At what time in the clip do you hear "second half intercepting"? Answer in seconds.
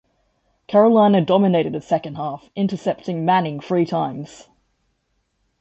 1.81-3.23